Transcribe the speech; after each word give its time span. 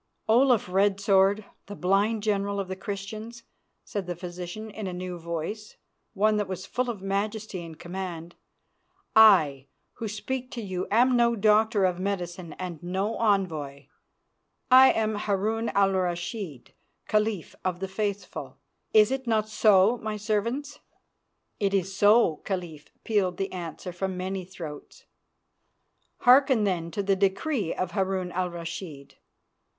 "Olaf 0.27 0.67
Red 0.67 0.99
Sword, 0.99 1.45
the 1.67 1.75
blind 1.75 2.23
General 2.23 2.59
of 2.59 2.69
the 2.69 2.75
Christians," 2.75 3.43
said 3.83 4.07
the 4.07 4.15
physician 4.15 4.71
in 4.71 4.87
a 4.87 4.93
new 4.93 5.19
voice, 5.19 5.77
one 6.15 6.37
that 6.37 6.47
was 6.47 6.65
full 6.65 6.89
of 6.89 7.03
majesty 7.03 7.63
and 7.63 7.77
command, 7.77 8.33
"I 9.15 9.67
who 9.93 10.07
speak 10.07 10.49
to 10.53 10.61
you 10.63 10.87
am 10.89 11.15
no 11.15 11.35
doctor 11.35 11.85
of 11.85 11.99
medicine 11.99 12.53
and 12.53 12.81
no 12.81 13.15
envoy. 13.17 13.89
I 14.71 14.91
am 14.91 15.13
Harun 15.13 15.69
al 15.75 15.91
Rashid, 15.91 16.73
Caliph 17.07 17.53
of 17.63 17.79
the 17.79 17.87
Faithful. 17.87 18.57
Is 18.95 19.11
it 19.11 19.27
not 19.27 19.47
so, 19.49 19.99
my 19.99 20.17
servants?" 20.17 20.79
"It 21.59 21.75
is 21.75 21.95
so, 21.95 22.37
Caliph," 22.37 22.89
pealed 23.03 23.37
the 23.37 23.51
answer 23.53 23.93
from 23.93 24.17
many 24.17 24.45
throats. 24.45 25.05
"Hearken, 26.21 26.63
then, 26.63 26.89
to 26.89 27.03
the 27.03 27.15
decree 27.15 27.71
of 27.75 27.91
Harun 27.91 28.31
al 28.31 28.49
Rashid. 28.49 29.17